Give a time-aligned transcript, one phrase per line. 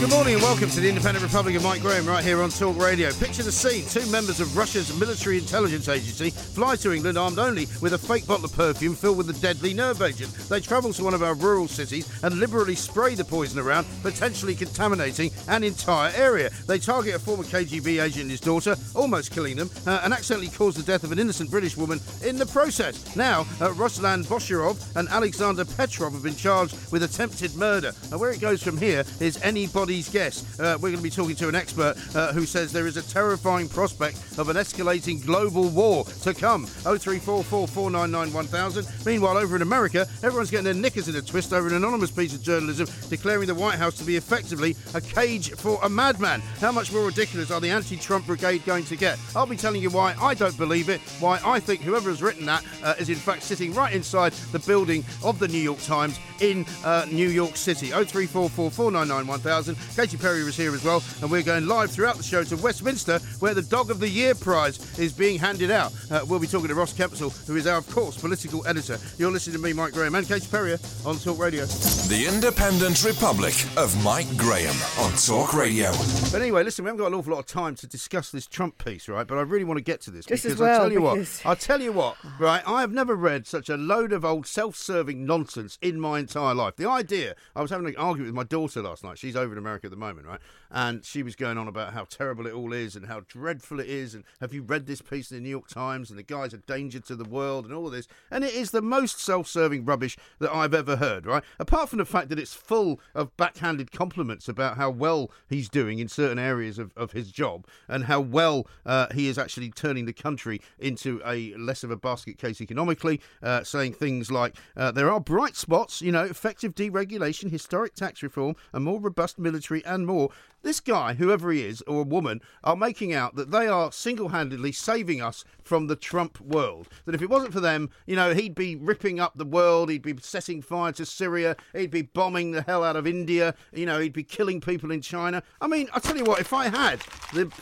[0.00, 2.78] Good morning and welcome to the Independent Republic of Mike Graham right here on Talk
[2.78, 3.10] Radio.
[3.14, 3.84] Picture the scene.
[3.84, 8.24] Two members of Russia's military intelligence agency fly to England armed only with a fake
[8.24, 10.32] bottle of perfume filled with a deadly nerve agent.
[10.48, 14.54] They travel to one of our rural cities and liberally spray the poison around, potentially
[14.54, 16.50] contaminating an entire area.
[16.68, 20.50] They target a former KGB agent and his daughter, almost killing them, uh, and accidentally
[20.50, 23.16] cause the death of an innocent British woman in the process.
[23.16, 27.90] Now, uh, Ruslan Boshirov and Alexander Petrov have been charged with attempted murder.
[28.12, 29.42] And where it goes from here is
[29.88, 30.60] anybody's guess.
[30.60, 33.02] Uh, we're going to be talking to an expert uh, who says there is a
[33.02, 36.66] terrifying prospect of an escalating global war to come.
[36.66, 38.86] 0344 499 1000.
[39.06, 42.34] Meanwhile, over in America, everyone's getting their knickers in a twist over an anonymous piece
[42.34, 46.40] of journalism declaring the White House to be effectively a cage for a madman.
[46.60, 49.18] How much more ridiculous are the anti Trump brigade going to get?
[49.34, 52.44] I'll be telling you why I don't believe it, why I think whoever has written
[52.44, 56.20] that uh, is in fact sitting right inside the building of the New York Times
[56.40, 57.86] in uh, New York City.
[57.88, 59.77] 0344 499 1000.
[59.96, 63.18] Katy Perry was here as well, and we're going live throughout the show to Westminster,
[63.40, 65.92] where the Dog of the Year prize is being handed out.
[66.10, 68.98] Uh, we'll be talking to Ross Kempsell, who is our, of course, political editor.
[69.18, 70.74] You're listening to me, Mike Graham, and Katy Perry
[71.04, 71.64] on Talk Radio.
[71.64, 75.90] The Independent Republic of Mike Graham on Talk Radio.
[76.32, 78.82] But anyway, listen, we haven't got an awful lot of time to discuss this Trump
[78.82, 79.26] piece, right?
[79.26, 81.00] But I really want to get to this Just because as well, I tell you
[81.00, 82.62] because- what, I tell you what, right?
[82.66, 86.76] I have never read such a load of old self-serving nonsense in my entire life.
[86.76, 89.18] The idea, I was having an argument with my daughter last night.
[89.18, 90.40] She's over in America at the moment, right?
[90.70, 93.88] And she was going on about how terrible it all is and how dreadful it
[93.88, 94.14] is.
[94.14, 96.10] And have you read this piece in the New York Times?
[96.10, 98.08] And the guy's a danger to the world and all this.
[98.30, 101.42] And it is the most self-serving rubbish that I've ever heard, right?
[101.58, 105.98] Apart from the fact that it's full of backhanded compliments about how well he's doing
[105.98, 110.04] in certain areas of, of his job and how well uh, he is actually turning
[110.04, 114.90] the country into a less of a basket case economically, uh, saying things like uh,
[114.90, 119.57] there are bright spots, you know, effective deregulation, historic tax reform, a more robust military,
[119.84, 120.30] and more.
[120.62, 124.30] This guy, whoever he is, or a woman, are making out that they are single
[124.30, 126.88] handedly saving us from the Trump world.
[127.04, 130.02] That if it wasn't for them, you know, he'd be ripping up the world, he'd
[130.02, 134.00] be setting fire to Syria, he'd be bombing the hell out of India, you know,
[134.00, 135.44] he'd be killing people in China.
[135.60, 137.00] I mean, I tell you what, if I had
[137.32, 137.52] the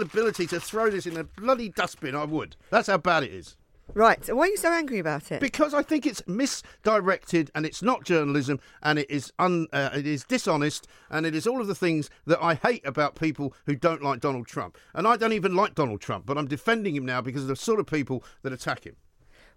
[0.00, 2.56] ability to throw this in a bloody dustbin, I would.
[2.70, 3.56] That's how bad it is.
[3.94, 4.26] Right.
[4.34, 5.40] Why are you so angry about it?
[5.40, 10.06] Because I think it's misdirected and it's not journalism and it is un, uh, it
[10.06, 13.74] is dishonest and it is all of the things that I hate about people who
[13.74, 14.76] don't like Donald Trump.
[14.94, 17.56] And I don't even like Donald Trump, but I'm defending him now because of the
[17.56, 18.96] sort of people that attack him.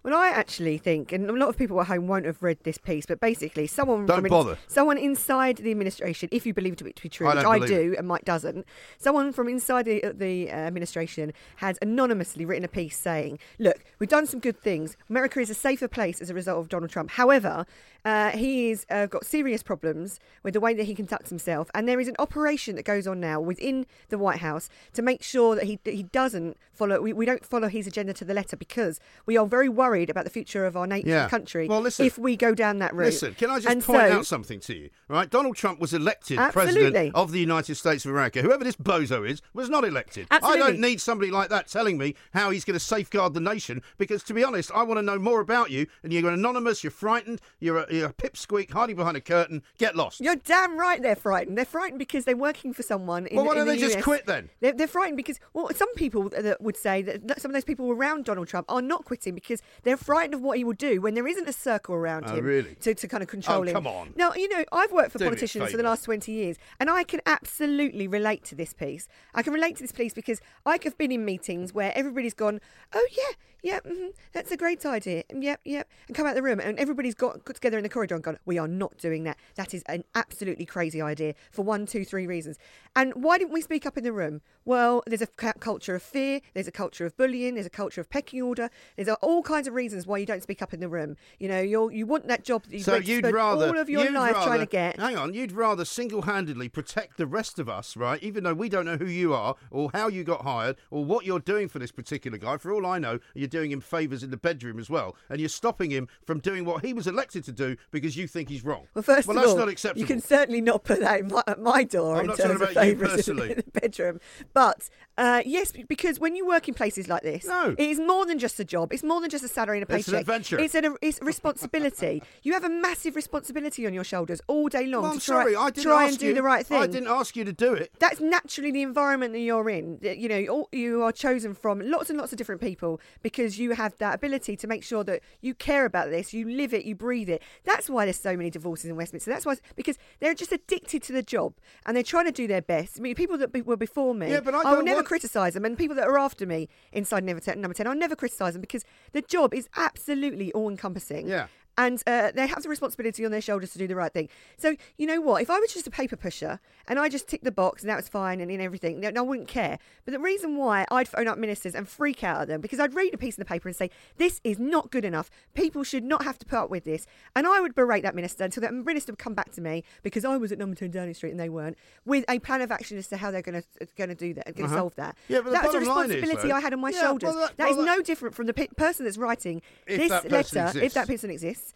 [0.02, 2.78] Well, I actually think, and a lot of people at home won't have read this
[2.78, 4.58] piece, but basically, someone Don't from bother.
[4.66, 7.94] someone inside the administration, if you believe it to be, true, I which I do,
[7.98, 8.64] and Mike doesn't,
[8.96, 14.08] someone from inside the, the uh, administration has anonymously written a piece saying, "Look, we've
[14.08, 14.96] done some good things.
[15.10, 17.10] America is a safer place as a result of Donald Trump.
[17.10, 17.66] However."
[18.02, 22.00] Uh, he's uh, got serious problems with the way that he conducts himself, and there
[22.00, 25.64] is an operation that goes on now within the White House to make sure that
[25.64, 27.02] he that he doesn't follow.
[27.02, 30.24] We, we don't follow his agenda to the letter because we are very worried about
[30.24, 31.28] the future of our nation, Yeah.
[31.28, 31.66] country.
[31.68, 32.06] Well, listen.
[32.06, 33.06] if we go down that route.
[33.06, 34.90] Listen, can I just And point so- out something to you?
[35.08, 36.74] Right, Donald Trump was elected Absolutely.
[36.82, 38.42] president of the United States of America.
[38.42, 40.26] Whoever this bozo is was not elected.
[40.30, 43.82] I don't need somebody like that telling me how he's going to safeguard the nation.
[43.98, 45.86] Because to be honest, I want to know more about you.
[46.02, 46.84] And you're anonymous.
[46.84, 47.40] You're frightened.
[47.58, 49.62] You're a, you're a pipsqueak hiding behind a curtain.
[49.78, 50.20] Get lost.
[50.20, 51.58] You're damn right they're frightened.
[51.58, 54.26] They're frightened because they're working for someone in Well, why don't the they just quit
[54.26, 54.50] then?
[54.60, 57.90] They're, they're frightened because, well, some people that would say that some of those people
[57.90, 61.14] around Donald Trump are not quitting because they're frightened of what he will do when
[61.14, 62.74] there isn't a circle around Oh, him really?
[62.80, 63.72] to, to kind of oh, control Oh, him.
[63.72, 64.12] come on.
[64.16, 67.04] Now, you know, I've worked for Do politicians for the last 20 years and I
[67.04, 69.08] can absolutely relate to this piece.
[69.34, 72.60] I can relate to this piece because I have been in meetings where everybody's gone,
[72.92, 75.24] oh, yeah, yep, hmm that's a great idea.
[75.34, 75.88] Yep, yep.
[76.06, 78.38] And come out the room, and everybody's got, got together in the corridor and gone,
[78.44, 79.36] we are not doing that.
[79.56, 82.58] That is an absolutely crazy idea for one, two, three reasons.
[82.94, 84.40] And why didn't we speak up in the room?
[84.64, 88.10] Well, there's a culture of fear, there's a culture of bullying, there's a culture of
[88.10, 91.16] pecking order, there's all kinds of reasons why you don't speak up in the room.
[91.38, 93.88] You know, you're, you want that job that you've So you'd spent rather all of
[93.88, 95.00] your life rather, trying to get.
[95.00, 98.22] Hang on, you'd rather single-handedly protect the rest of us, right?
[98.22, 101.24] Even though we don't know who you are or how you got hired or what
[101.24, 102.56] you're doing for this particular guy.
[102.58, 105.48] For all I know, you're doing him favours in the bedroom as well, and you're
[105.50, 108.86] stopping him from doing what he was elected to do because you think he's wrong.
[108.94, 110.00] Well, first well, of that's all, not acceptable.
[110.00, 112.58] you can certainly not put that in my, at my door I'm in not terms
[112.60, 114.20] talking of favours in, in the bedroom.
[114.54, 114.88] But
[115.18, 117.74] uh, yes, because when you work in places like this, No.
[117.76, 118.92] it is more than just a job.
[118.92, 120.58] It's more than just a salary and a It's an adventure.
[120.58, 122.22] It's an it's a responsibility.
[122.42, 125.42] you have a massive responsibility on your shoulders all day long Well, to I'm try,
[125.42, 126.80] sorry, I didn't try and do you, the right thing.
[126.82, 127.92] I didn't ask you to do it.
[127.98, 129.98] That's naturally the environment that you're in.
[130.02, 133.72] You know, you- you are chosen from lots and lots of different people because you
[133.72, 136.94] have that ability to make sure that you care about this, you live it, you
[136.94, 137.42] breathe it.
[137.64, 139.30] That's why there's so many divorces in Westminster.
[139.30, 141.54] That's why because they're just addicted to the job
[141.86, 142.98] and they're trying to do their best.
[142.98, 145.54] I mean, people that be, were before me, Yeah, but I will never want- criticise
[145.54, 148.52] them, and people that are after me inside Never 10, number ten, I'll never criticise
[148.54, 151.28] them because the job is absolutely all encompassing.
[151.28, 151.46] Yeah.
[151.78, 154.28] And uh, they have the responsibility on their shoulders to do the right thing.
[154.58, 155.40] So, you know what?
[155.40, 157.96] If I was just a paper pusher and I just ticked the box and that
[157.96, 159.78] was fine and in everything, then I wouldn't care.
[160.04, 162.94] But the reason why I'd phone up ministers and freak out at them, because I'd
[162.94, 163.88] read a piece in the paper and say,
[164.18, 165.30] this is not good enough.
[165.54, 167.06] People should not have to put up with this.
[167.34, 170.24] And I would berate that minister until that minister would come back to me, because
[170.24, 172.98] I was at number 10 Downing Street and they weren't, with a plan of action
[172.98, 175.10] as to how they're going to going to do that, going to solve that.
[175.10, 175.22] Uh-huh.
[175.28, 177.08] Yeah, but the that was a is, responsibility though- I had on my Yeah, well,
[177.18, 177.34] shoulders.
[177.36, 180.10] that- that is well, that- no different from the pe- person that's writing If this
[180.10, 181.69] that letter, if that person exists.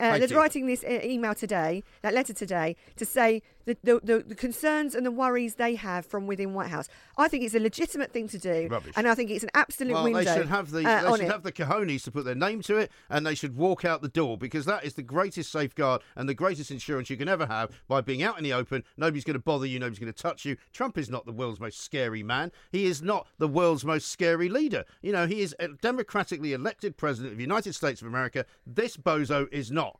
[0.00, 0.38] Uh, that's you.
[0.38, 4.94] writing this uh, email today, that letter today, to say the, the, the, the concerns
[4.94, 6.88] and the worries they have from within White House.
[7.18, 8.92] I think it's a legitimate thing to do, Rubbish.
[8.96, 10.24] and I think it's an absolute Well, window.
[10.24, 11.30] they should have the uh, they should it.
[11.32, 14.08] have the cojones to put their name to it, and they should walk out the
[14.08, 17.70] door because that is the greatest safeguard and the greatest insurance you can ever have
[17.88, 18.82] by being out in the open.
[18.96, 19.78] Nobody's going to bother you.
[19.78, 20.56] Nobody's going to touch you.
[20.72, 22.50] Trump is not the world's most scary man.
[22.72, 24.84] He is not the world's most scary leader.
[25.02, 28.46] You know, he is a democratically elected president of the United States of America.
[28.66, 29.98] This bozo is not.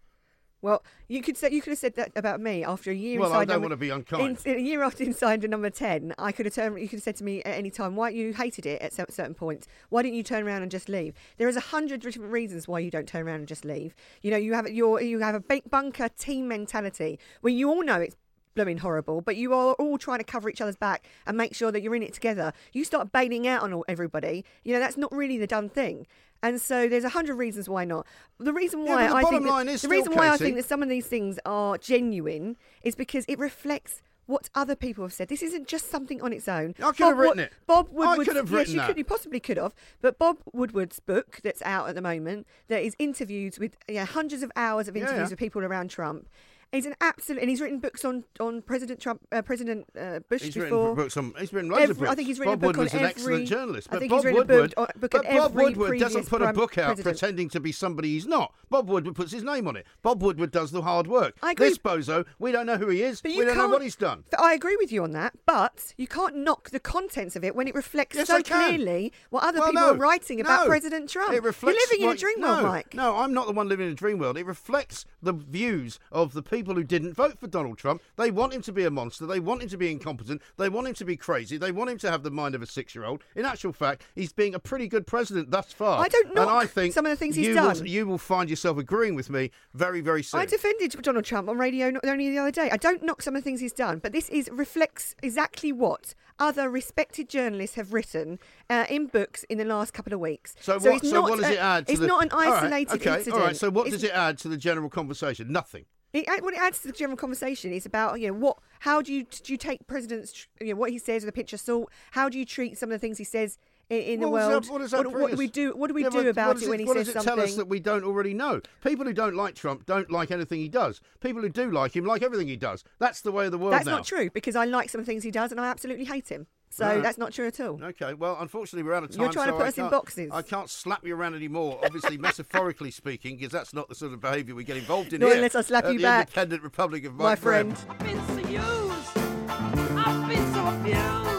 [0.62, 3.18] Well, you could say you could have said that about me after a year.
[3.18, 4.38] Well, I don't number, wanna be unkind.
[4.44, 6.78] In, a year after inside number ten, I could have turned.
[6.78, 9.34] You could have said to me at any time why you hated it at certain
[9.34, 9.66] points.
[9.88, 11.14] Why didn't you turn around and just leave?
[11.38, 13.94] There is a hundred different reasons why you don't turn around and just leave.
[14.22, 17.82] You know, you have your you have a big bunker team mentality where you all
[17.82, 18.16] know it's
[18.54, 21.70] blooming horrible, but you are all trying to cover each other's back and make sure
[21.72, 22.52] that you're in it together.
[22.72, 24.44] You start bailing out on all, everybody.
[24.64, 26.06] You know, that's not really the done thing.
[26.42, 28.06] And so there's a hundred reasons why not.
[28.38, 30.64] The reason why but the I think that- the still, reason why I think that
[30.64, 35.28] some of these things are genuine is because it reflects what other people have said.
[35.28, 36.74] This isn't just something on its own.
[36.78, 37.52] I could have Wa- written it.
[37.66, 38.26] Bob I Woodward.
[38.28, 38.86] could have yes, written you that.
[38.86, 38.96] could.
[38.98, 39.74] You possibly could have.
[40.00, 44.44] But Bob Woodward's book that's out at the moment, that is interviews with yeah, hundreds
[44.44, 45.28] of hours of interviews yeah.
[45.30, 46.28] with people around Trump.
[46.72, 50.42] He's an absolute, and he's written books on on President Trump, uh, President uh, Bush
[50.42, 50.90] He's before.
[50.90, 51.34] written books on.
[51.38, 53.06] He's written loads of Every- I think he's written a Bob book Woodward's on an
[53.06, 53.88] every- excellent journalist.
[53.90, 57.02] But Bob a Woodward, on- but Bob Woodward doesn't put a book out president.
[57.18, 58.54] pretending to be somebody he's not.
[58.68, 59.84] Bob Woodward puts his name on it.
[60.02, 61.36] Bob Woodward does the hard work.
[61.42, 61.70] I agree.
[61.70, 63.20] This bozo, we don't know who he is.
[63.20, 64.22] But we don't know what he's done.
[64.38, 67.66] I agree with you on that, but you can't knock the contents of it when
[67.66, 70.66] it reflects Yes, so clearly what other Well, people no, are writing about no.
[70.68, 71.32] President Trump.
[71.32, 72.94] It reflects You're living in a dream no, world, Mike.
[72.94, 74.38] No, I'm not the one living in a dream world.
[74.38, 78.02] It reflects the views of the people who didn't vote for Donald Trump.
[78.16, 79.26] They want him to be a monster.
[79.26, 80.42] They want him to be incompetent.
[80.56, 81.56] They want him to be crazy.
[81.56, 83.22] They want him to have the mind of a six-year-old.
[83.34, 86.00] In actual fact, he's being a pretty good president thus far.
[86.04, 86.42] I don't know.
[86.42, 87.78] and knock I think some of the things he's done.
[87.78, 90.40] Will, you will find yourself agreeing with me very, very soon.
[90.40, 92.70] I defended Donald Trump on radio not only the other day.
[92.70, 96.14] I don't knock some of the things he's done, but this is reflects exactly what
[96.38, 100.56] other respected journalists have written uh, in books in the last couple of weeks.
[100.60, 101.04] So, what?
[101.04, 101.86] so not what does it add?
[101.86, 103.40] To it's the, not an All right, isolated okay, incident.
[103.40, 103.56] All right.
[103.56, 105.52] So what It's- does it add to the general conversation?
[105.52, 105.84] Nothing.
[106.12, 109.12] It, what it adds to the general conversation is about you know what how do
[109.12, 111.88] you do you take president's you know what he says with a pinch of salt
[112.12, 114.72] how do you treat some of the things he says in, in the world that-
[114.72, 116.70] what that what, what do we do what do we Yeah, do about does it
[116.70, 116.88] when he says something?
[116.88, 118.60] what does it something tell us that we don't already know?
[118.82, 121.00] People who don't like Trump don't like anything he does.
[121.20, 122.82] People who do like him like everything he does.
[122.98, 123.96] That's the way of the world that's now.
[123.96, 126.28] not true because I like some of the things he does and I absolutely hate
[126.28, 127.02] him so Right.
[127.02, 129.22] that's not true at all Okay, well, unfortunately, we're out of time.
[129.22, 130.30] You're trying to put I us in boxes.
[130.32, 134.20] I can't slap you around anymore, obviously, metaphorically speaking, because that's not the sort of
[134.20, 135.36] behaviour we get involved in Not here.
[135.36, 137.74] unless I slap at you the back, Independent Republic of my Mike Graham.
[137.74, 139.16] friend I've been so used.
[139.48, 141.29] I've been so abused.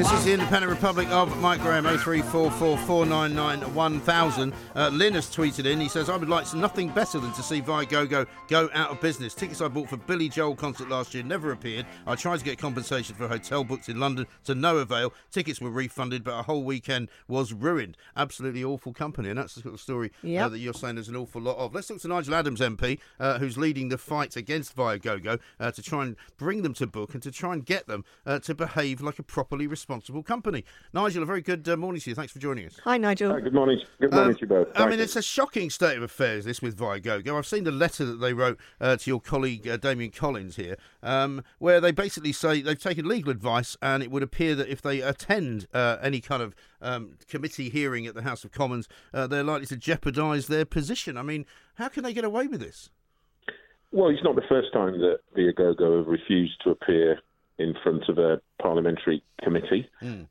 [0.00, 4.54] This is the Independent Republic of Mike Graham, 03444991000.
[4.74, 5.78] Uh, Lynn has tweeted in.
[5.78, 9.34] He says, I would like nothing better than to see Viagogo go out of business.
[9.34, 11.84] Tickets I bought for Billy Joel concert last year never appeared.
[12.06, 15.12] I tried to get compensation for hotel books in London to no avail.
[15.30, 17.98] Tickets were refunded, but a whole weekend was ruined.
[18.16, 19.28] Absolutely awful company.
[19.28, 21.74] And that's the sort of story uh, that you're saying there's an awful lot of.
[21.74, 25.82] Let's talk to Nigel Adams MP, uh, who's leading the fight against Viagogo uh, to
[25.82, 29.02] try and bring them to book and to try and get them uh, to behave
[29.02, 30.64] like a properly responsible company.
[30.92, 32.14] Nigel, a very good uh, morning to you.
[32.14, 32.78] Thanks for joining us.
[32.84, 33.32] Hi, Nigel.
[33.32, 33.80] Hi, good morning.
[34.00, 34.68] Good morning Um, to you both.
[34.76, 37.36] I mean, Thank it's a shocking state of affairs, this with Viagogo.
[37.36, 40.76] I've seen the letter that they wrote uh, to your colleague uh, Damian Collins here,
[41.02, 44.80] um, where they basically say they've taken legal advice, and it would appear that if
[44.80, 49.26] they attend uh, any kind of um, committee hearing at the House of Commons, uh,
[49.26, 51.16] they're likely to jeopardise their position.
[51.16, 52.90] I mean, how can they get away with this?
[53.92, 57.18] Well, it's not the first time that Viagogo have refused to appear
[57.60, 59.88] in front of a parliamentary committee.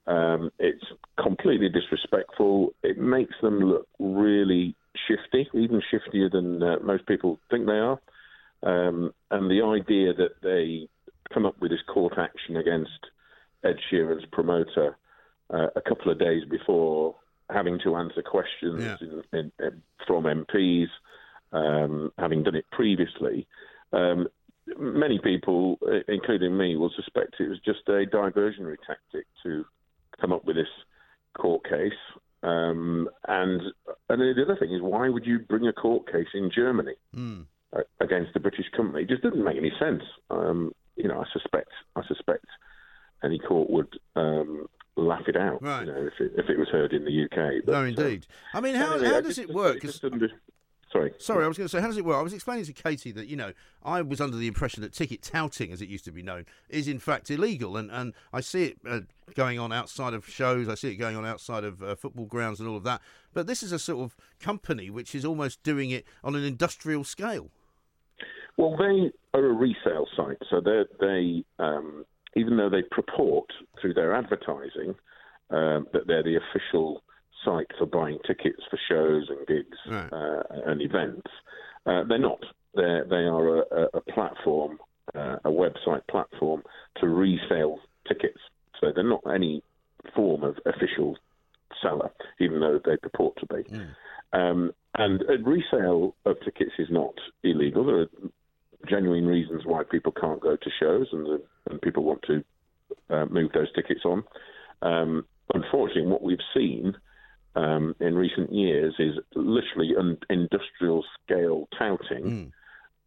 [0.07, 0.83] Um, it's
[1.21, 2.74] completely disrespectful.
[2.83, 4.75] It makes them look really
[5.07, 8.00] shifty, even shiftier than uh, most people think they are.
[8.63, 10.89] Um, and the idea that they
[11.33, 13.01] come up with this court action against
[13.63, 14.98] Ed Sheeran's promoter
[15.53, 17.15] uh, a couple of days before
[17.50, 18.98] having to answer questions Yeah.
[19.01, 20.88] in, in, in, from MPs,
[21.51, 23.48] um, having done it previously,
[23.93, 24.27] um,
[24.77, 29.65] many people, uh, including me, will suspect it was just a diversionary tactic to
[30.19, 30.67] come up with this
[31.38, 31.93] court case.
[32.43, 33.61] Um, and
[34.09, 36.93] and the other thing is, why would you bring a court case in Germany
[37.73, 39.03] uh, against a British company?
[39.03, 40.03] It just doesn't make any sense.
[40.29, 42.45] Um, you know, I suspect I suspect
[43.23, 45.61] any court would um, laugh it out.
[45.61, 45.85] Right.
[45.85, 47.65] You know, if it, if it was heard in the UK.
[47.65, 48.25] But, No, uh, indeed.
[48.53, 49.81] I mean, how, anyway, how does just- it work?
[49.81, 50.31] 'Cause- just under-
[50.91, 51.13] Sorry.
[51.19, 52.17] Sorry, I was going to say, how does it work?
[52.17, 53.53] I was explaining to Katie that, you know,
[53.84, 56.88] I was under the impression that ticket touting, as it used to be known, is
[56.88, 57.77] in fact illegal.
[57.77, 59.01] And, and I see it uh,
[59.36, 62.60] going on outside of shows, I see it going on outside of uh, football grounds
[62.60, 63.01] and all of that.
[63.34, 67.03] But this is a sort of company which is almost doing it on an industrial
[67.03, 67.51] scale.
[68.58, 72.03] Well, they are a resale site, so they they um,
[72.36, 73.46] even though they purport
[73.79, 74.96] through their advertising
[75.50, 77.03] um, that they're the official
[77.46, 80.12] site for buying tickets for shows and gigs Right.
[80.13, 81.27] uh, and events,
[81.86, 82.39] uh, they're not.
[82.75, 84.79] They they are a, a- platform,
[85.15, 86.63] uh, a website platform
[87.00, 88.39] to resell tickets.
[88.79, 89.63] So they're not any
[90.15, 91.17] form of official
[91.81, 93.63] seller, even though they purport to be.
[94.34, 97.86] Um, and resale of tickets is not illegal.
[97.86, 98.08] There are
[98.88, 102.43] genuine reasons why people can't go to shows, and, the, and people want to
[103.10, 104.24] uh, move those tickets on.
[104.81, 106.96] Um, unfortunately, what we've seen
[107.56, 112.53] um, in recent years is literally an industrial scale touting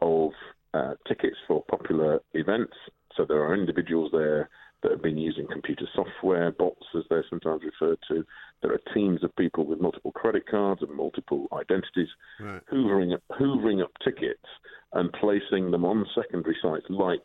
[0.01, 0.31] of
[0.73, 2.73] uh, tickets for popular events.
[3.15, 4.49] So there are individuals there
[4.81, 8.25] that have been using computer software, bots as they're sometimes referred to.
[8.61, 12.09] There are teams of people with multiple credit cards and multiple identities
[12.39, 12.61] Right.
[12.65, 14.43] hoovering up, hoovering up tickets
[14.91, 17.21] and placing them on secondary sites like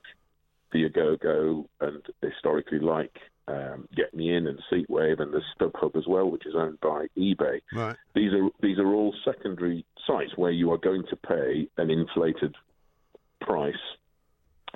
[0.72, 3.16] Viagogo and historically like
[3.48, 7.06] um, Get Me In and Seatwave and the StubHub as well, which is owned by
[7.16, 7.60] eBay.
[7.72, 7.96] Right.
[8.14, 12.54] These are these are all secondary sites where you are going to pay an inflated
[13.40, 13.74] price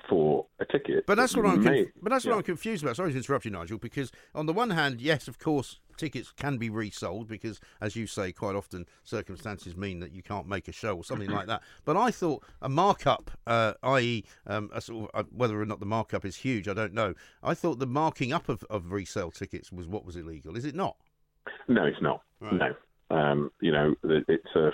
[0.09, 1.07] for a ticket.
[1.07, 1.63] But that's what I'm.
[1.63, 2.37] may- Conf- but that's what.
[2.37, 2.97] I'm confused about.
[2.97, 3.79] Sorry to interrupt you, Nigel.
[3.79, 8.07] Because on the one hand, yes, of course, tickets can be resold because, as you
[8.07, 11.63] say, quite often circumstances mean that you can't make a show or something like that.
[11.85, 15.81] But I thought a markup, uh, i.e., um, a sort of, uh, whether or not
[15.81, 17.15] the markup is huge, I don't know.
[17.43, 20.57] I thought the marking up of, of resale tickets was what was illegal.
[20.57, 20.97] Is it not?
[21.69, 22.23] No, it's not.
[22.41, 22.55] Right.
[22.55, 22.75] No.
[23.17, 24.71] Um, you know, it's a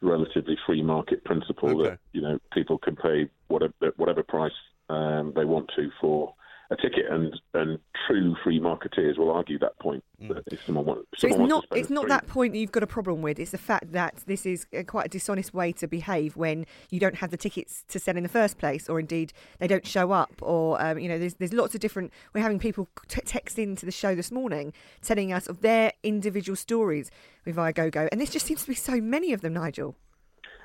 [0.00, 1.90] relatively free market principle Okay.
[1.90, 4.52] that, you know, people can pay whatever, whatever price
[4.88, 6.34] um, they want to for
[6.70, 7.06] a ticket.
[7.10, 10.04] And, and true free marketeers will argue that point.
[10.20, 12.52] That if someone, want, So it's not wants to spend it's not three- that point
[12.52, 13.38] that you've got a problem with.
[13.38, 16.98] It's the fact that this is a quite a dishonest way to behave when you
[16.98, 20.10] don't have the tickets to sell in the first place, or indeed they don't show
[20.10, 22.12] up, or um, you know there's there's lots of different.
[22.34, 24.72] We're having people t- text into the show this morning
[25.02, 27.10] telling us of their individual stories
[27.44, 29.94] with Viagogo, and this just seems to be so many of them, Nigel.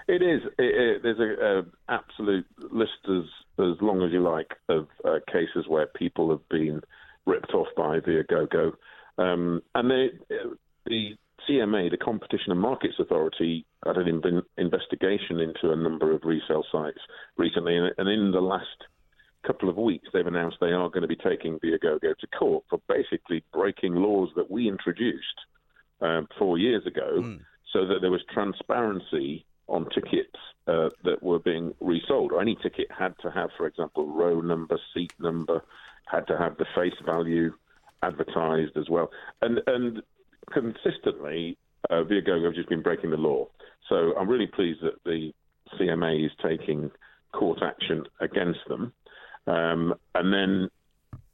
[0.07, 0.41] It is.
[0.57, 3.24] It, it, there's a, a absolute list as
[3.60, 6.81] as long as you like of uh, cases where people have been
[7.25, 8.74] ripped off by Viagogo,
[9.17, 10.07] um, and they,
[10.86, 11.12] the
[11.48, 16.65] CMA, the Competition and Markets Authority, had an in- investigation into a number of resale
[16.72, 17.00] sites
[17.38, 18.65] recently, and, and in the last
[19.45, 22.79] couple of weeks, they've announced they are going to be taking Viagogo to court for
[22.89, 25.39] basically breaking laws that we introduced
[26.01, 27.19] um, four years ago,
[27.72, 32.32] so that there was transparency on tickets uh, that were being resold.
[32.32, 35.63] Or any ticket had to have, for example, row number, seat number,
[36.05, 37.53] had to have the face value,
[38.01, 39.10] advertised as well,
[39.41, 40.01] and and
[40.51, 41.58] consistently,
[41.89, 43.48] uh, Viagogo have just been breaking the law.
[43.89, 45.34] So I'm really pleased that the
[45.79, 46.91] CMA is taking
[47.32, 48.93] court action against them.
[49.48, 50.70] Um, and then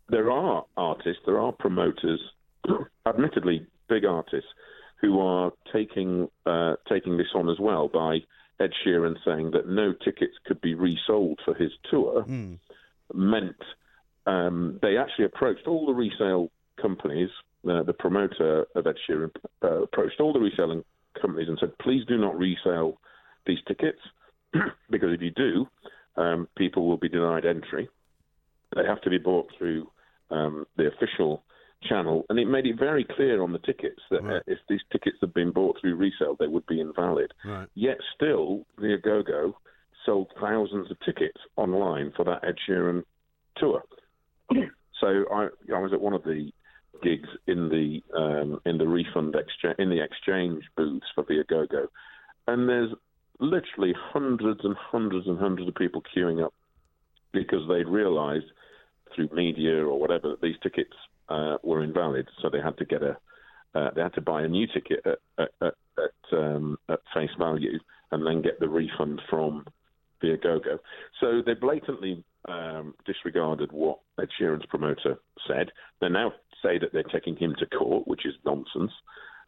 [0.09, 2.19] there are artists, there are promoters,
[3.05, 4.49] admittedly big artists,
[5.01, 8.19] who are taking uh, taking this on as well by
[8.59, 12.25] Ed Sheeran saying that no tickets could be resold for his tour
[13.13, 13.61] meant
[14.25, 16.51] um, they actually approached all the resale
[16.81, 17.29] companies.
[17.67, 19.31] Uh, the promoter of Ed Sheeran
[19.63, 20.83] uh, approached all the reselling
[21.19, 22.99] companies and said, "Please do not resell
[23.45, 23.99] these tickets
[24.89, 25.67] because if you do,
[26.15, 27.89] um, people will be denied entry.
[28.75, 29.89] They have to be bought through
[30.29, 31.43] um, the official
[31.87, 35.17] channel." And it made it very clear on the tickets that uh, if these tickets
[35.21, 37.33] had been bought through resale, they would be invalid.
[37.45, 37.67] Right.
[37.75, 39.53] Yet still, Viagogo
[40.05, 43.03] sold thousands of tickets online for that Ed Sheeran
[43.57, 43.83] tour.
[44.99, 46.51] so I, I was at one of the
[47.03, 51.87] gigs in the um, in the refund exchange in the exchange booths for Viagogo,
[52.47, 52.91] and there's
[53.39, 56.53] literally hundreds and hundreds and hundreds of people queuing up
[57.31, 58.45] because they'd realised
[59.15, 60.93] through media or whatever that these tickets
[61.29, 63.17] uh, were invalid, so they had to get a
[63.75, 67.79] uh, they had to buy a new ticket at at, at, um, at face value
[68.11, 69.65] and then get the refund from
[70.23, 70.79] Viagogo.
[71.19, 75.17] So they blatantly um, disregarded what Ed Sheeran's promoter
[75.47, 75.71] said.
[76.01, 76.33] They now
[76.63, 78.91] say that they're taking him to court, which is nonsense.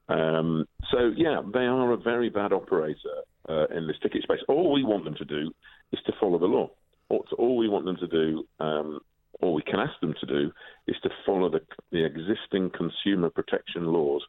[0.09, 4.39] Um, so yeah, they are a very bad operator uh, in this ticket space.
[4.47, 5.51] All we want them to do
[5.91, 6.69] is to follow the law.
[7.09, 8.99] All, all we want them to do, um,
[9.41, 10.51] all we can ask them to do,
[10.87, 14.23] is to follow the, the existing consumer protection laws.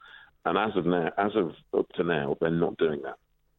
[0.45, 3.17] And as of now, as of up to now, they're not doing that.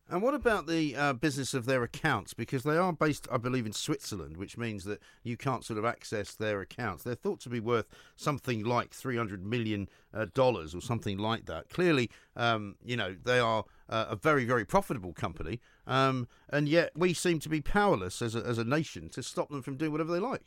[0.09, 2.33] And what about the uh, business of their accounts?
[2.33, 5.85] Because they are based, I believe, in Switzerland, which means that you can't sort of
[5.85, 7.03] access their accounts.
[7.03, 11.45] They're thought to be worth something like three hundred million uh, dollars or something like
[11.45, 11.69] that.
[11.69, 16.91] Clearly, um, you know, they are uh, a very, very profitable company, um, and yet
[16.95, 19.93] we seem to be powerless as a, as a nation to stop them from doing
[19.93, 20.43] whatever they like.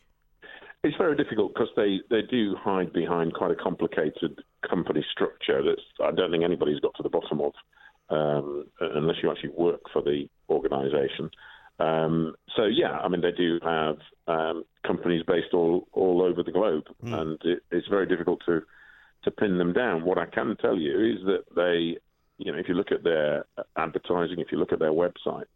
[0.87, 6.05] It's very difficult because they, they do hide behind quite a complicated company structure that
[6.05, 7.52] I don't think anybody's got to the bottom of
[8.09, 11.28] um, unless you actually work for the organisation.
[11.80, 13.97] Um, so yeah, I mean they do have
[14.28, 18.63] um, companies based all all over the globe, and it, it's very difficult to
[19.25, 20.04] to pin them down.
[20.04, 21.99] What I can tell you is that they,
[22.39, 23.45] you know, if you look at their
[23.76, 25.47] advertising, if you look at their website,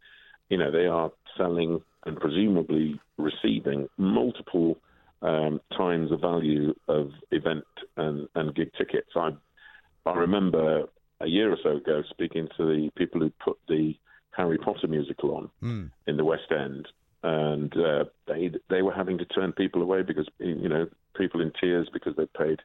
[0.49, 4.77] you know they are selling and presumably receiving multiple
[5.21, 7.65] um, times the value of event
[7.97, 9.11] and, and gig tickets.
[9.15, 9.31] I
[10.05, 10.85] I remember
[11.19, 13.93] a year or so ago speaking to the people who put the
[14.31, 15.49] Harry Potter musical on
[16.07, 16.87] in the West End,
[17.23, 21.51] and uh, they they were having to turn people away because you know people in
[21.59, 22.59] tears because they paid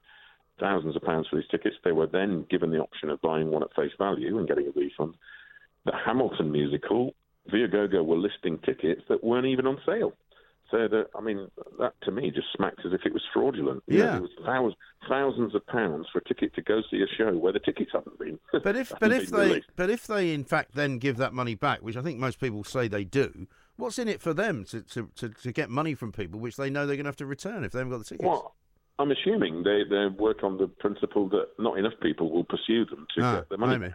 [0.59, 1.77] thousands of pounds for these tickets.
[1.85, 4.79] They were then given the option of buying one at face value and getting a
[4.79, 5.14] refund.
[5.85, 7.14] The Hamilton musical,
[7.53, 10.14] Viagogo were listing tickets that weren't even on sale.
[10.70, 11.48] So that I mean,
[11.79, 13.83] that to me just smacks as if it was fraudulent.
[13.87, 14.16] You know, Yeah.
[14.16, 14.76] it was thousands,
[15.09, 18.18] thousands of pounds for a ticket to go see a show where the tickets haven't
[18.18, 18.38] been.
[18.64, 19.68] But if but if they released.
[19.76, 22.64] but if they in fact then give that money back, which I think most people
[22.64, 26.11] say they do, what's in it for them to, to, to, to get money from
[26.12, 28.05] people which they know they're going to have to return if they haven't got the
[28.05, 28.26] tickets?
[28.26, 28.55] Well,
[28.98, 33.07] I'm assuming they, they work on the principle that not enough people will pursue them
[33.16, 33.90] to Ah, get the money.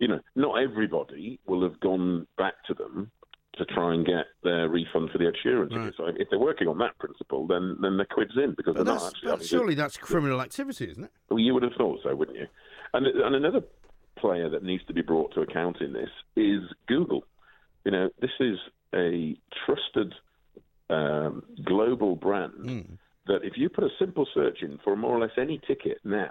[0.00, 3.10] You know, not everybody will have gone back to them
[3.58, 5.94] to try and get their refund for the Ed Sheeran ticket.
[5.96, 8.94] So if they're working on that principle, then then they're quids in because But they're
[8.94, 9.46] not actually.
[9.46, 11.10] surely that's criminal activity, isn't it?
[11.28, 12.46] well, you would have thought so, wouldn't you?
[12.94, 13.60] And and another
[14.16, 17.24] player that needs to be brought to account in this is Google.
[17.84, 18.58] You know, this is
[18.94, 20.14] a trusted
[20.90, 25.30] um, global brand that if you put a simple search in for more or less
[25.36, 26.30] any ticket now,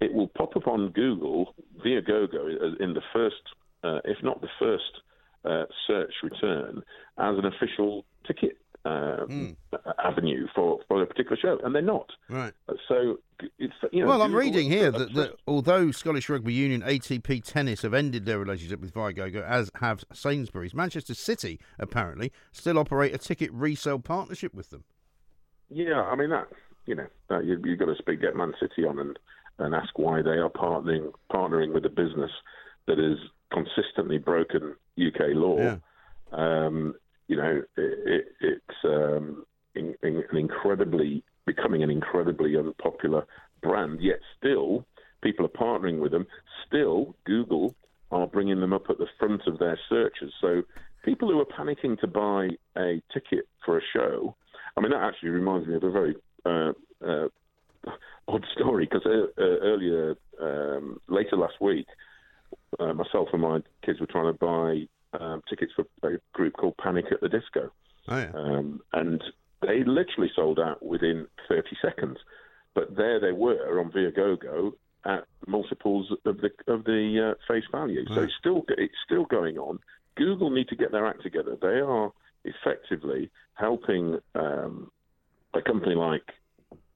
[0.00, 3.36] it will pop up on Google Viagogo in the first,
[3.84, 5.00] uh, if not the first,
[5.48, 6.82] uh, search return
[7.18, 9.56] as an official ticket um,
[10.04, 12.10] avenue for, for a particular show, and they're not.
[12.28, 12.52] Right.
[12.88, 13.18] So
[13.58, 14.08] it's you know.
[14.08, 18.38] well, I'm reading here that, that although Scottish Rugby Union, ATP Tennis have ended their
[18.38, 24.54] relationship with Viagogo, as have Sainsbury's, Manchester City apparently still operate a ticket resale partnership
[24.54, 24.84] with them.
[25.70, 26.48] Yeah, I mean that.
[26.86, 29.18] You know, that you you got to speak get Man City on and
[29.58, 32.30] and ask why they are partnering partnering with a business
[32.86, 33.18] that has
[33.52, 35.58] consistently broken UK law.
[35.58, 35.76] Yeah.
[36.32, 36.94] Um,
[37.28, 43.26] you know, it, it, it's um, in, in, an incredibly becoming an incredibly unpopular
[43.62, 44.00] brand.
[44.00, 44.86] Yet still,
[45.22, 46.26] people are partnering with them.
[46.66, 47.74] Still, Google
[48.10, 50.32] are bringing them up at the front of their searches.
[50.40, 50.62] So
[51.04, 54.34] people who are panicking to buy a ticket for a show.
[54.76, 56.72] I mean, that actually reminds me of a very uh,
[57.06, 57.28] uh,
[58.28, 59.06] odd story because
[59.38, 61.86] earlier um, later last week,
[62.78, 64.86] uh, myself and my kids were trying to buy
[65.18, 67.70] um, tickets for a group called Panic at the Disco,
[68.08, 68.30] Oh, yeah.
[68.34, 69.22] um, and
[69.62, 72.18] they literally sold out within 30 seconds.
[72.74, 74.72] But there they were on Viagogo
[75.04, 78.04] at multiples of the of the uh, face value.
[78.14, 79.78] So it's still it's still going on.
[80.16, 81.56] Google need to get their act together.
[81.60, 82.12] They are
[82.44, 84.90] effectively helping um,
[85.54, 86.22] a company like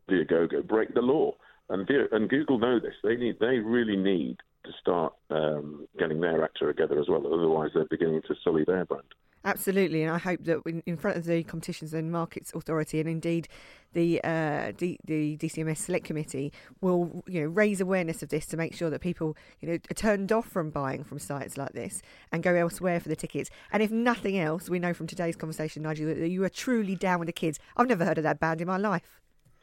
[0.09, 1.35] Viagogo break the law,
[1.69, 2.95] and Via, and Google know this.
[3.03, 7.27] They need they really need to start um, getting their act together as well.
[7.27, 9.05] Otherwise, they're beginning to sully their brand.
[9.45, 13.49] Absolutely, and I hope that in, front of the Competitions and Markets Authority and indeed
[13.93, 18.57] the uh, D, the DCMS Select Committee will you know raise awareness of this to
[18.57, 22.03] make sure that people you know are turned off from buying from sites like this
[22.31, 23.51] and go elsewhere for the tickets.
[23.73, 27.19] And if nothing else, we know from today's conversation, Nigel, that you are truly down
[27.19, 27.59] with the kids.
[27.77, 29.03] I've never heard of that band in my life.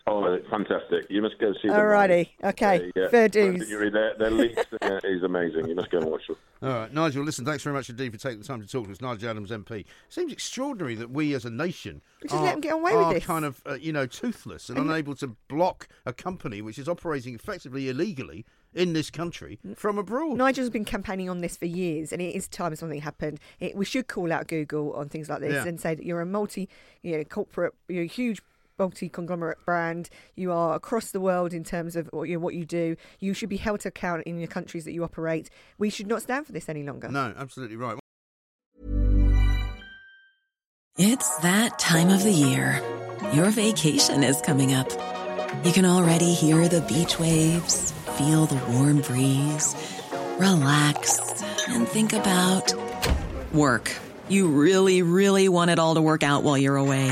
[0.10, 1.06] Oh, fantastic!
[1.10, 1.78] You must go see them.
[1.80, 3.08] Alrighty, okay, Uh, yeah.
[3.10, 3.70] fair dues.
[3.70, 5.68] Their, their, their lead singer is amazing.
[5.68, 6.36] You must go and watch them.
[6.62, 8.92] All right, Nigel, listen, thanks very much indeed for taking the time to talk to
[8.92, 9.02] us.
[9.02, 9.86] Nigel Adams, MP.
[10.10, 13.14] Seems extraordinary that we as a nation Just are, let 'em get away with are
[13.14, 13.26] this.
[13.26, 17.36] kind of, uh, you know, toothless and, unable to block a company which is operating
[17.36, 20.38] effectively illegally in this country from abroad.
[20.38, 23.40] Nigel's been campaigning on this for years, and it is time something happened.
[23.60, 25.66] It, we should call out Google on things like this Yeah.
[25.68, 26.68] and say that you're a multi,
[27.02, 28.42] you know, corporate, you're a huge
[28.80, 30.10] multi conglomerate brand.
[30.36, 32.96] You are across the world in terms of what you, what you do.
[33.20, 35.50] You should be held to account in the countries that you operate.
[35.78, 37.10] We should not stand for this any longer.
[37.10, 38.00] No, absolutely right.
[40.98, 42.82] It's that time of the year.
[43.34, 44.90] Your vacation is coming up.
[45.64, 49.76] You can already hear the beach waves, feel the warm breeze,
[50.38, 52.74] relax, and think about
[53.54, 53.96] work.
[54.28, 57.12] You really, really want it all to work out while you're away.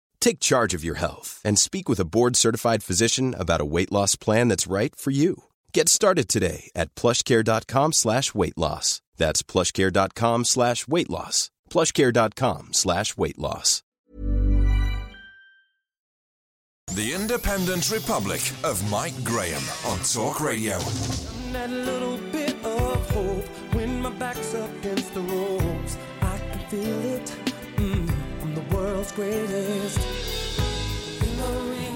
[0.21, 4.15] Take charge of your health and speak with a board-certified physician about a weight loss
[4.15, 5.43] plan that's right for you.
[5.73, 9.01] Get started today at plushcare.com slash weight loss.
[9.17, 11.49] That's plushcare.com slash weight loss.
[11.69, 13.81] plushcare.com slash weight loss.
[16.93, 20.77] The Independent Republic of Mike Graham on Talk Radio.
[21.53, 25.97] that little bit of hope when my back's up against the ropes.
[26.21, 27.35] I can feel it.
[27.77, 29.99] Mm, I'm the world's greatest.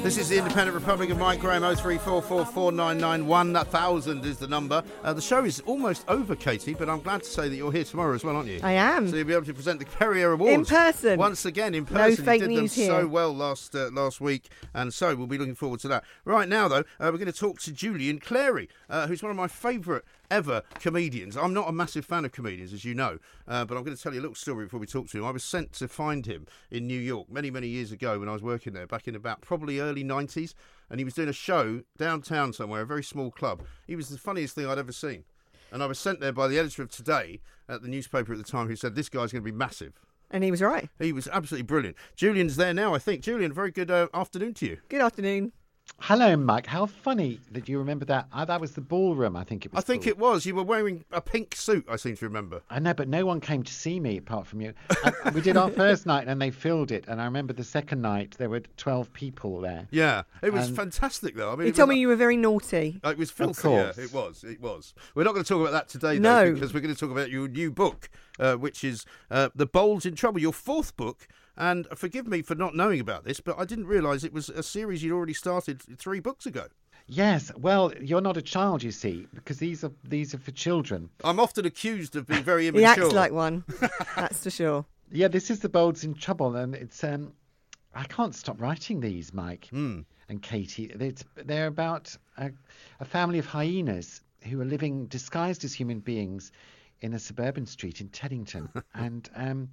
[0.05, 3.53] This is the Independent Republic of Mike Graham, 034449991.
[3.53, 4.83] That thousand is the number.
[5.03, 7.85] Uh, the show is almost over, Katie, but I'm glad to say that you're here
[7.85, 8.59] tomorrow as well, aren't you?
[8.61, 9.09] I am.
[9.09, 11.17] So you'll be able to present the Perrier Awards In person.
[11.17, 12.23] once again in person.
[12.23, 13.01] No fake you did news them here.
[13.01, 16.03] so well last uh, last week, and so we'll be looking forward to that.
[16.23, 19.35] Right now, though, uh, we're going to talk to Julian Clary, uh, who's one of
[19.35, 20.03] my favourite
[20.35, 21.37] ever comedians.
[21.37, 24.03] I'm not a massive fan of comedians, as you know, uh, but I'm going to
[24.03, 25.23] tell you a little story before we talk to him.
[25.23, 28.33] I was sent to find him in New York many, many years ago when I
[28.33, 30.53] was working there, back in about probably early 90s,
[30.89, 33.63] and he was doing a show downtown somewhere, a very small club.
[33.87, 35.23] He was the funniest thing I'd ever seen.
[35.71, 38.43] And I was sent there by the editor of Today at the newspaper at the
[38.43, 39.93] time who said, This guy's going to be massive.
[40.31, 40.89] And he was right.
[40.99, 41.95] He was absolutely brilliant.
[42.17, 43.21] Julian's there now, I think.
[43.21, 44.77] Julian, very good uh, afternoon to you.
[44.89, 45.53] Good afternoon.
[46.01, 46.67] Hello, Mike.
[46.67, 48.27] How funny that you remember that.
[48.31, 49.81] Uh, that was the ballroom, I think it was.
[49.83, 50.07] I think called.
[50.09, 50.45] it was.
[50.45, 52.61] You were wearing a pink suit, I seem to remember.
[52.69, 54.73] I know, but no one came to see me apart from you.
[55.03, 57.05] Uh, we did our first night and they filled it.
[57.07, 59.87] And I remember the second night there were 12 people there.
[59.89, 61.51] Yeah, it was And- fantastic, though.
[61.51, 62.99] I mean, He it told was, me you were very naughty.
[63.03, 63.69] uh, It was filthy.
[63.69, 64.43] Yeah, it was.
[64.43, 64.93] It was.
[65.15, 66.53] We're not going to talk about that today, though, No.
[66.53, 70.05] because we're going to talk about your new book, uh, which is uh, The Bolds
[70.05, 71.27] in Trouble, your fourth book.
[71.57, 74.63] And forgive me for not knowing about this, but I didn't realise it was a
[74.63, 76.65] series you'd already started three books ago.
[77.07, 81.09] Yes, well, you're not a child, you see, because these are these are for children.
[81.23, 82.81] I'm often accused of being very immature.
[82.95, 83.05] He immature.
[83.05, 83.63] acts like one.
[84.15, 84.85] That's for sure.
[85.11, 87.31] Yeah, this is the Bolds in Trouble, and it's um,
[87.93, 90.01] I can't stop writing these, Mike Hmm.
[90.29, 90.85] and Katie.
[90.99, 92.51] It's, they're about a,
[92.99, 96.51] a family of hyenas who are living disguised as human beings
[97.01, 99.69] in a suburban street in Teddington, and um,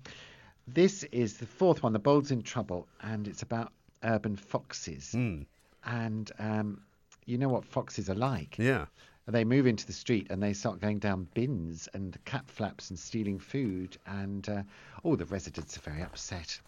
[0.67, 3.73] this is the fourth one, the Bolds in Trouble, and it's about
[4.05, 5.43] urban foxes, Hmm.
[5.85, 6.83] and um,
[7.27, 8.59] you know what foxes are like.
[8.59, 8.87] Yeah.
[9.29, 12.99] They move into the street and they start going down bins and cat flaps and
[12.99, 14.63] stealing food, and uh,
[15.05, 16.61] all the residents are very upset.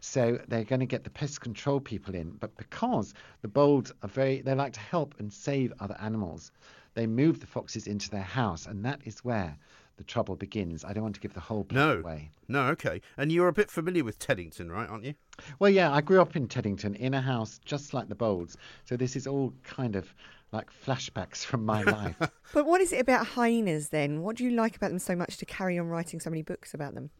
[0.00, 4.08] So they're going to get the pest control people in, but because the bold are
[4.08, 6.52] very, they like to help and save other animals.
[6.94, 9.58] they move the foxes into their house, and that is where
[9.96, 10.84] the trouble begins.
[10.84, 12.00] I don't want to give the whole plot No.
[12.00, 12.30] away.
[12.48, 13.00] No, okay.
[13.16, 15.14] And you're a bit familiar with Teddington, right, aren't you?
[15.58, 18.96] Well, yeah, I grew up in Teddington in a house just like the Bolds, so
[18.96, 20.12] this is all kind of
[20.52, 22.16] like flashbacks from my life.
[22.52, 24.22] But what is it about hyenas then?
[24.22, 26.72] What do you like about them so much to carry on writing so many books
[26.74, 27.10] about them?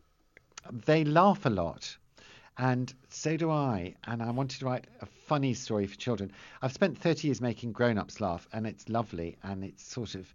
[0.84, 1.96] they laugh a lot,
[2.58, 3.94] and so do I.
[4.04, 6.32] And I wanted to write a funny story for children.
[6.62, 10.32] I've spent 30 years making grown ups laugh, and it's lovely, and it's sort of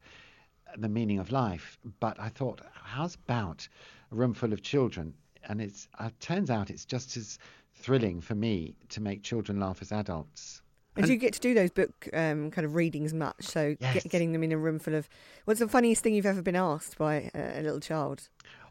[0.78, 1.78] the meaning of life.
[2.00, 3.68] But I thought, how's about
[4.12, 5.14] a room full of children?
[5.48, 7.40] And it's uh, turns out it's just as
[7.74, 10.62] thrilling for me to make children laugh as adults.
[10.98, 13.44] And, do you get to do those book um, kind of readings much?
[13.44, 13.94] So Yes.
[13.94, 15.08] get, getting them in a room full of.
[15.46, 18.28] What's the funniest thing you've ever been asked by a, a little child?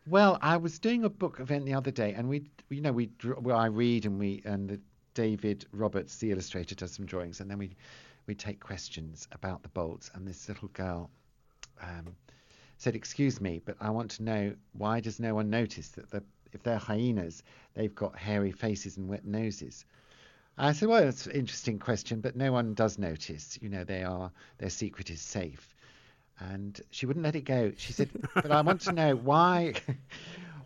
[0.06, 3.10] Well, I was doing a book event the other day, and we, you know, we,
[3.38, 4.80] well, I read and we, and the
[5.14, 7.74] David Roberts, the illustrator, does some drawings, and then we,
[8.26, 10.10] we take questions about the Bolds.
[10.14, 11.10] And this little girl
[11.82, 12.16] um,
[12.76, 16.22] said, "Excuse me, but I want to know why does no one notice that the,
[16.52, 17.42] if they're hyenas,
[17.74, 19.84] they've got hairy faces and wet noses?"
[20.58, 23.58] I said, "Well, it's an interesting question, but no one does notice.
[23.62, 25.74] You know, they are their secret is safe."
[26.40, 27.72] and she wouldn't let it go.
[27.76, 29.74] She said, "But I want to know why.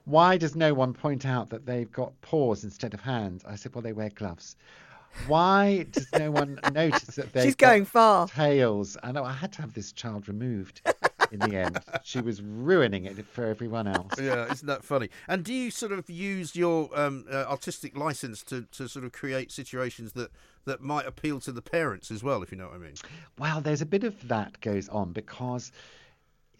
[0.06, 3.74] Why does no one point out that they've got paws instead of hands?" I said,
[3.74, 4.54] "Well, they wear gloves."
[5.26, 8.28] Why does no one notice that they've going far.
[8.28, 8.96] tails?
[9.02, 10.80] I know I had to have this child removed
[11.32, 11.80] in the end.
[12.04, 14.12] She was ruining it for everyone else.
[14.20, 15.08] Yeah, isn't that funny?
[15.26, 19.12] And do you sort of use your um, uh, artistic license to, to sort of
[19.12, 20.30] create situations that,
[20.66, 22.94] that might appeal to the parents as well, if you know what I mean?
[23.38, 25.72] Well, there's a bit of that goes on because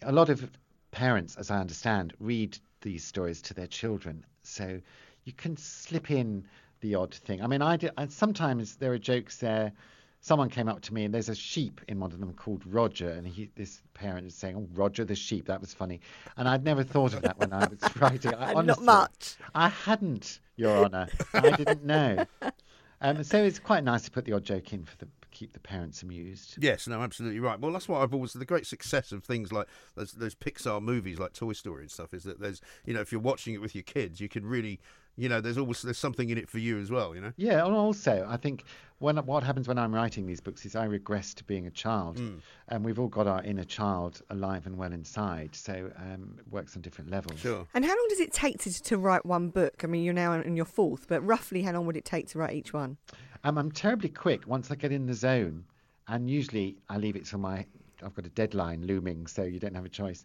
[0.01, 0.49] a lot of
[0.91, 4.25] parents, as I understand, read these stories to their children.
[4.43, 4.81] So
[5.25, 6.45] you can slip in
[6.81, 7.41] the odd thing.
[7.41, 9.71] I mean, I, did, and sometimes there are jokes there.
[10.21, 13.09] Someone came up to me and there's a sheep in one of them called Roger,
[13.09, 16.01] and he, this parent is saying, "Oh, Roger the sheep." That was funny,
[16.35, 18.33] and I'd never thought of that when I was writing.
[18.33, 19.35] I, Not much.
[19.53, 21.09] I hadn't, Your Honour.
[21.33, 22.25] I didn't know.
[23.01, 25.59] Um, so it's quite nice to put the odd joke in for the keep the
[25.59, 26.55] parents amused.
[26.59, 27.59] Yes, no, absolutely right.
[27.59, 31.19] Well, that's what I've always the great success of things like those, those Pixar movies
[31.19, 33.75] like Toy Story and stuff is that there's you know if you're watching it with
[33.75, 34.79] your kids, you can really
[35.17, 37.15] you know there's always there's something in it for you as well.
[37.15, 37.33] You know.
[37.37, 38.63] Yeah, and also I think
[38.99, 42.17] when what happens when I'm writing these books is I regress to being a child,
[42.17, 42.39] Mm.
[42.69, 46.75] and we've all got our inner child alive and well inside, so um, it works
[46.75, 47.39] on different levels.
[47.39, 47.67] Sure.
[47.73, 49.83] And how long does it take to, to write one book?
[49.83, 52.37] I mean, you're now in your fourth, but roughly how long would it take to
[52.39, 52.97] write each one?
[53.43, 55.65] Um, I'm terribly quick once I get in the zone,
[56.07, 57.65] and usually I leave it till my
[58.03, 60.23] I've got a deadline looming, so you don't have a choice.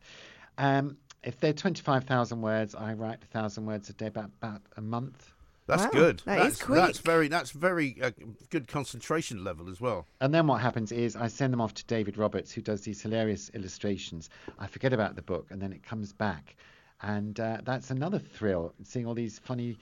[0.59, 4.81] Um, if they're 25,000 words, I write a thousand words a day, about about a
[4.81, 5.33] month.
[5.67, 6.23] That's Wow, good.
[6.25, 6.77] that is that's, quick.
[6.79, 8.11] That's very that's very uh,
[8.51, 10.07] good concentration level as well.
[10.21, 13.01] And then what happens is I send them off to David Roberts, who does these
[13.03, 14.31] hilarious illustrations.
[14.59, 16.57] I forget about the book, and then it comes back,
[17.03, 19.79] and uh, that's another thrill seeing all these funny,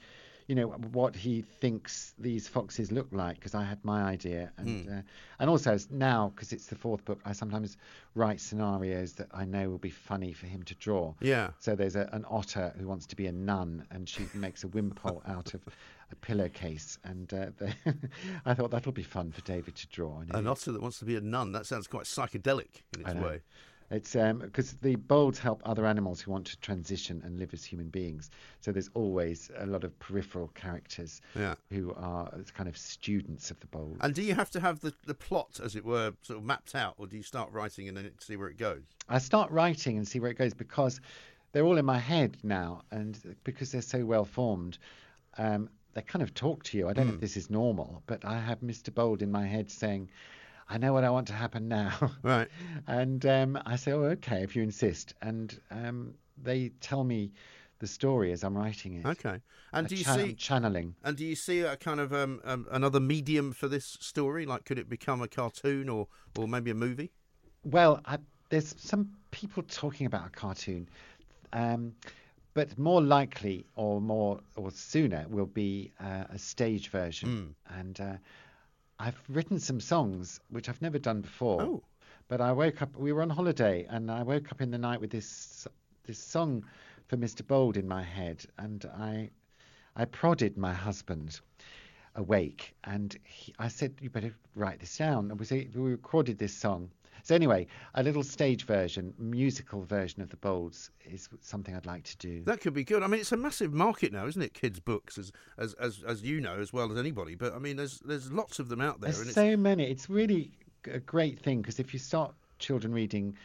[0.49, 3.35] you know, what he thinks these foxes look like.
[3.35, 5.01] Because I had my idea, and uh,
[5.39, 7.77] and also now because it's the fourth book, I sometimes
[8.15, 11.13] write scenarios that I know will be funny for him to draw.
[11.21, 11.51] Yeah.
[11.59, 14.67] So there's a, an otter who wants to be a nun, and she makes a
[14.69, 15.61] wimple out of
[16.11, 17.73] a pillowcase, and uh, they,
[18.43, 20.21] I thought that'll be fun for David to draw.
[20.33, 21.51] An otter that wants to be a nun.
[21.51, 23.41] That sounds quite psychedelic in its way.
[23.91, 27.89] It's because the bolds help other animals who want to transition and live as human
[27.89, 28.29] beings.
[28.61, 31.55] So there's always a lot of peripheral characters Yeah.
[31.71, 33.97] who are kind of students of the bold.
[34.01, 36.75] And do you have to have the, the plot, as it were, sort of mapped
[36.75, 38.83] out, or do you start writing and then see where it goes?
[39.07, 41.01] I start writing and see where it goes because
[41.51, 44.77] they're all in my head now, and because they're so well formed,
[45.39, 46.87] um, they kind of talk to you.
[46.87, 48.93] I don't know if this is normal, but I have Mr.
[48.93, 50.09] Bold in my head saying,
[50.69, 52.47] "I know what I want to happen now." Right.
[52.87, 57.31] And um, I say, "Oh, okay, if you insist." And um, they tell me
[57.79, 59.05] the story as I'm writing it.
[59.05, 59.41] Okay.
[59.73, 60.95] And I do you chan- see channeling?
[61.03, 64.45] And do you see a kind of um, um, another medium for this story?
[64.45, 67.11] Like, could it become a cartoon or, or maybe a movie?
[67.63, 68.17] Well, I,
[68.49, 70.89] there's some people talking about a cartoon,
[71.53, 71.93] um,
[72.53, 77.55] but more likely or more or sooner will be uh, a stage version.
[77.77, 78.13] And uh,
[79.01, 81.61] I've written some songs which I've never done before.
[81.61, 81.83] Oh.
[82.27, 82.95] But I woke up.
[82.97, 85.67] We were on holiday, and I woke up in the night with this
[86.03, 86.65] this song
[87.07, 87.47] for Mr.
[87.47, 89.29] Bold in my head, and I
[89.95, 91.39] I prodded my husband
[92.15, 96.37] awake, and he, I said, "You better write this down." And we say, we recorded
[96.37, 96.91] this song.
[97.23, 102.03] So anyway, a little stage version, musical version of the Bolds is something I'd like
[102.03, 102.43] to do.
[102.43, 103.03] That could be good.
[103.03, 104.53] I mean, it's a massive market now, isn't it?
[104.53, 107.35] Kids' books, as as as, as you know as well as anybody.
[107.35, 109.89] But I mean, there's there's lots of them out there, and There's it's so many.
[109.89, 110.51] It's really
[110.85, 113.35] a great thing because if you start children reading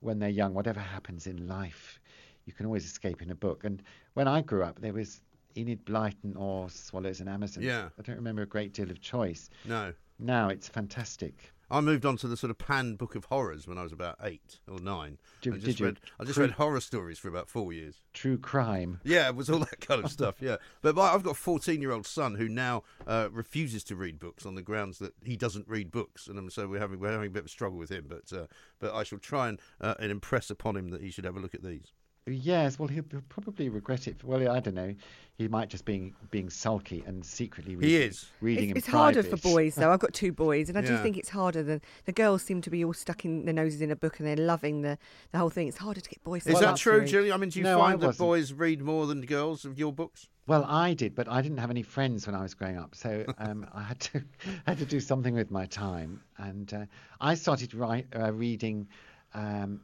[0.00, 1.98] when they're young, whatever happens in life,
[2.44, 3.64] you can always escape in a book.
[3.64, 3.82] And
[4.14, 5.20] when I grew up, there was
[5.56, 7.64] Enid Blyton or Swallows and Amazons.
[7.64, 7.88] Yeah.
[7.98, 9.50] I don't remember a great deal of choice.
[9.64, 9.92] No.
[10.18, 11.52] Now it's fantastic.
[11.74, 14.16] I moved on to the sort of pan book of horrors when I was about
[14.22, 15.18] eight or nine.
[15.42, 15.86] Did- I just did you?
[15.86, 18.00] read I just True- read horror stories for about four years.
[18.12, 19.00] True crime.
[19.02, 20.36] Yeah, it was all that kind of stuff.
[20.40, 24.46] Yeah, but my, I've got a fourteen-year-old son who now uh, refuses to read books
[24.46, 27.30] on the grounds that he doesn't read books, and so we're having we're having a
[27.30, 28.06] bit of a struggle with him.
[28.08, 28.46] But uh,
[28.78, 31.40] but I shall try and uh, and impress upon him that he should have a
[31.40, 31.92] look at these.
[32.26, 34.24] Yes, well, he'll, he'll probably regret it.
[34.24, 34.94] Well, I don't know.
[35.36, 38.30] He might just be being sulky and secretly reading, he is.
[38.40, 39.92] reading It's, it's harder for boys, though.
[39.92, 42.70] I've got two boys, and I do think it's harder than the girls seem to
[42.70, 44.96] be all stuck in their noses in a book and they're loving the,
[45.32, 45.68] the whole thing.
[45.68, 46.46] It's harder to get boys.
[46.46, 47.08] Is that true, read.
[47.08, 47.32] Julie?
[47.32, 50.28] I mean, do you No, find that boys read more than girls of your books?
[50.46, 53.24] Well, I did, but I didn't have any friends when I was growing up, so
[53.38, 54.22] um, I had to
[54.66, 56.84] had to do something with my time, and uh,
[57.20, 58.88] I started write, uh, reading
[59.34, 59.80] um,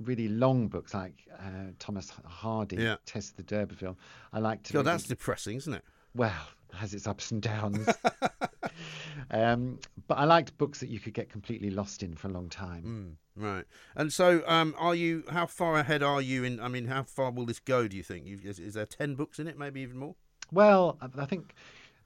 [0.00, 2.96] really long books like uh, Thomas Hardy, Yeah.
[3.06, 3.96] Tess of the D'Urberville.
[4.32, 4.72] I like to.
[4.72, 5.84] God, read- that's depressing, isn't it?
[6.14, 7.86] well, it has its ups and downs.
[9.30, 12.48] um, but I liked books that you could get completely lost in for a long
[12.48, 13.16] time.
[13.36, 13.64] Right.
[13.94, 15.24] And so, um, are you?
[15.30, 16.60] How far ahead are you in?
[16.60, 17.88] I mean, how far will this go?
[17.88, 18.26] Do you think?
[18.26, 19.58] You've, is, is there ten books in it?
[19.58, 20.14] Maybe even more.
[20.52, 21.54] Well, I think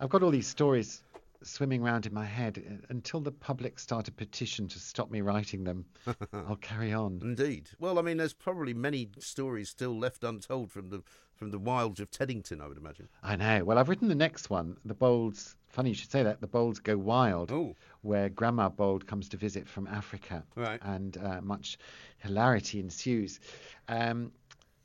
[0.01, 1.03] I've got all these stories
[1.45, 5.21] swimming around in my head uh, until the public start a petition to stop me
[5.21, 5.85] writing them.
[6.33, 7.21] I'll carry on.
[7.23, 7.69] Indeed.
[7.79, 11.03] Well, I mean, there's probably many stories still left untold from the
[11.35, 12.61] from the wilds of Teddington.
[12.61, 13.09] I would imagine.
[13.23, 13.65] I know.
[13.65, 15.57] Well, I've written the next one, The Bolds.
[15.69, 16.41] Funny you should say that.
[16.41, 17.75] The Bolds Go Wild, Oh.
[18.03, 20.45] where Grandma Bold comes to visit from Africa.
[20.55, 20.79] Right.
[20.83, 21.77] And uh, much
[22.19, 23.41] hilarity ensues.
[23.89, 24.31] Um,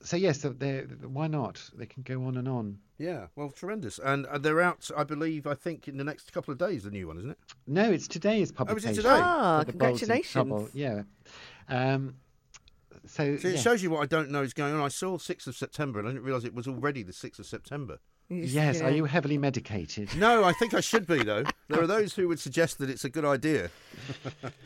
[0.01, 1.69] so, yes, they're- why not?
[1.75, 2.79] They can go on and on.
[2.97, 3.27] Yeah.
[3.35, 3.99] Well, tremendous.
[3.99, 4.89] And uh, they're out.
[4.95, 5.47] I believe.
[5.47, 7.37] I think in the next couple of days, the new one, isn't it?
[7.67, 9.09] No, it's today's Oh, is it today?
[9.09, 10.69] Ah, for The Bolds in congratulations.
[10.73, 11.03] Yeah.
[11.69, 12.15] Um,
[13.05, 13.59] so, So it yeah.
[13.61, 14.81] shows you what I don't know is going on.
[14.81, 17.45] I saw sixth of September, and I didn't realise it was already the sixth of
[17.45, 17.99] September.
[18.29, 20.15] You just- Yes, you are you heavily medicated?
[20.15, 21.43] No, I think I should be though.
[21.67, 23.69] There are those who would suggest that it's a good idea.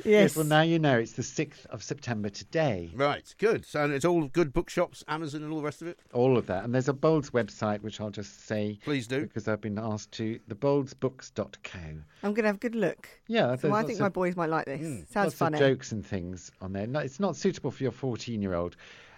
[0.05, 0.35] Yes.
[0.35, 2.91] Well, now you know it's the 6th of September today.
[2.93, 3.33] Right.
[3.39, 3.65] Good.
[3.65, 5.97] So it's all good bookshops, Amazon, and all the rest of it.
[6.13, 6.65] All of that.
[6.65, 8.79] And there's a Bolds website, which I'll just say.
[8.83, 9.21] Please do.
[9.21, 11.79] Because I've been asked to, theboldsbooks.co.
[12.23, 13.07] I'm going to have a good look.
[13.27, 14.81] Yeah, So I think of- my boys might like this.
[14.81, 14.97] Hmm.
[15.09, 15.55] Sounds Lots funny.
[15.55, 16.85] of jokes and things on there.
[16.87, 18.75] No, it's not suitable for your 14 year old.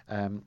[0.08, 0.42] Um,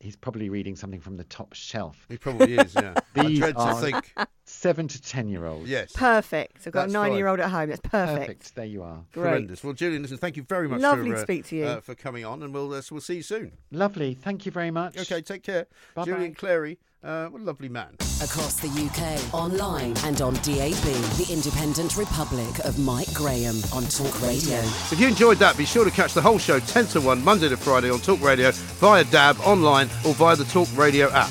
[0.00, 2.06] he's probably reading something from the top shelf.
[2.08, 2.74] He probably is.
[2.74, 2.94] Yeah.
[3.16, 4.14] I These dread to are think.
[4.44, 5.68] seven to 10 year olds.
[5.68, 5.92] Yes.
[5.92, 6.66] Perfect.
[6.66, 7.08] I've got That's a fine.
[7.10, 7.68] nine-year-old at home.
[7.70, 8.18] That's perfect.
[8.20, 8.54] Perfect.
[8.54, 9.04] There you are.
[9.12, 9.22] Great.
[9.30, 9.64] Tremendous.
[9.64, 10.80] Well, Julian, listen, thank you very much.
[10.80, 11.64] Lovely for, to uh, speak to you.
[11.64, 13.52] uh, for coming on, and we'll uh, we'll see you soon.
[13.70, 14.14] Lovely.
[14.14, 14.98] Thank you very much.
[14.98, 15.66] Okay, take care.
[15.94, 16.04] Bye-bye.
[16.10, 17.88] Julian Clary, uh, what a lovely man.
[18.22, 20.74] Across the UK, online and on DAB,
[21.16, 24.60] the Independent Republic of Mike Graham on Talk Radio.
[24.62, 27.24] So If you enjoyed that, be sure to catch the whole show 10 to 1
[27.24, 31.30] Monday to Friday on Talk Radio via DAB, online, or via the Talk Radio app.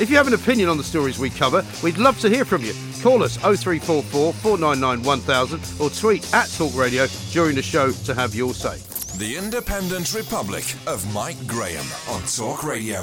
[0.00, 2.62] If you have an opinion on the stories we cover, we'd love to hear from
[2.62, 2.72] you.
[3.02, 8.34] Call us 0344 499 1000 or tweet at Talk Radio during the show to have
[8.34, 8.78] your say.
[9.18, 13.02] The Independent Republic of Mike Graham on Talk Radio.